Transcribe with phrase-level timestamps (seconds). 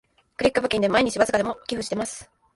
[0.35, 2.27] クリック募金で毎日わずかでも寄付してます